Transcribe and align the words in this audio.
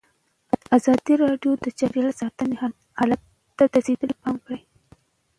ازادي 0.77 1.13
راډیو 1.23 1.51
د 1.63 1.65
چاپیریال 1.79 2.13
ساتنه 2.21 2.53
حالت 2.99 3.21
ته 3.57 3.63
رسېدلي 3.75 4.15
پام 4.21 4.35
کړی. 4.45 4.61